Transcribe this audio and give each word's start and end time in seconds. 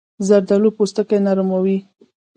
زردالو 0.27 0.69
پوستکی 0.77 1.17
نرم 1.25 1.49
وي. 1.63 1.77